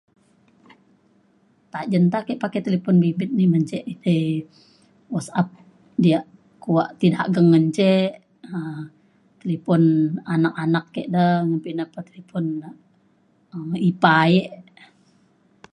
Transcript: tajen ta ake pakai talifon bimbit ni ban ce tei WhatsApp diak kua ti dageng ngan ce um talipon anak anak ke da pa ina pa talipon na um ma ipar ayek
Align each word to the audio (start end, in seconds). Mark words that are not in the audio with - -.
tajen 1.73 2.05
ta 2.11 2.17
ake 2.21 2.33
pakai 2.43 2.61
talifon 2.65 2.97
bimbit 3.03 3.29
ni 3.33 3.43
ban 3.51 3.63
ce 3.69 3.77
tei 4.03 4.23
WhatsApp 5.13 5.49
diak 6.03 6.25
kua 6.63 6.83
ti 6.99 7.07
dageng 7.15 7.47
ngan 7.51 7.65
ce 7.77 7.89
um 8.55 8.79
talipon 9.41 9.81
anak 10.33 10.53
anak 10.63 10.85
ke 10.93 11.01
da 11.15 11.25
pa 11.63 11.67
ina 11.71 11.85
pa 11.93 11.99
talipon 12.07 12.45
na 12.61 12.67
um 13.53 13.63
ma 13.69 13.77
ipar 13.89 14.19
ayek 14.27 14.47